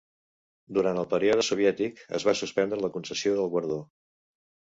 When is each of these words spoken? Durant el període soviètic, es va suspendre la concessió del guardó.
Durant 0.77 1.01
el 1.01 1.05
període 1.11 1.45
soviètic, 1.47 2.01
es 2.21 2.25
va 2.29 2.35
suspendre 2.41 2.81
la 2.87 2.91
concessió 2.97 3.37
del 3.43 3.53
guardó. 3.53 3.79